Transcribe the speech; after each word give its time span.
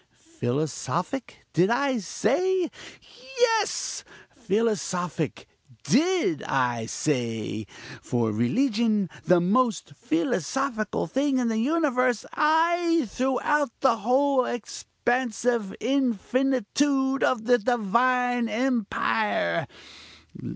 "Philosophic, 0.39 1.45
did 1.53 1.69
I 1.69 1.99
say? 1.99 2.71
Yes: 3.39 4.03
philosophic 4.35 5.47
did 5.83 6.41
I 6.41 6.87
say. 6.87 7.67
For 8.01 8.31
religion 8.31 9.11
is 9.13 9.27
the 9.27 9.39
most 9.39 9.93
philosophical 9.95 11.05
thing 11.05 11.37
in 11.37 11.49
the 11.49 11.59
universe 11.59 12.25
ay! 12.33 13.05
throughout 13.11 13.79
the 13.81 13.97
whole 13.97 14.43
expansive 14.45 15.75
infinitude 15.79 17.23
of 17.23 17.45
the 17.45 17.59
divine 17.59 18.49
empire. 18.49 19.67